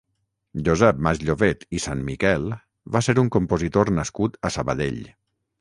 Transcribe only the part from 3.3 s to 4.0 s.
compositor